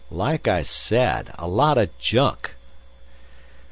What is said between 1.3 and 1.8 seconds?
A lot